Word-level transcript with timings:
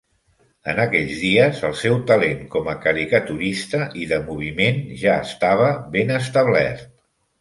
En 0.71 0.79
aquells 0.83 1.19
dies, 1.25 1.59
el 1.67 1.75
seu 1.81 1.97
talent 2.11 2.41
com 2.57 2.69
a 2.73 2.75
caricaturista 2.85 3.83
i 4.05 4.07
de 4.15 4.19
moviment 4.31 4.81
ja 5.03 5.19
estava 5.29 5.69
ben 5.97 6.15
establert. 6.21 6.87